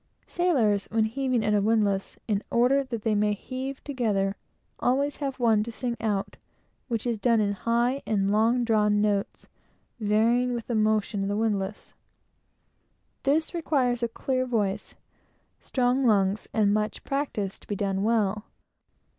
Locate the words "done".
7.19-7.39, 17.75-18.01